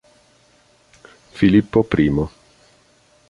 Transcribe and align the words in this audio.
Filippo 1.31 1.83
I 1.93 2.09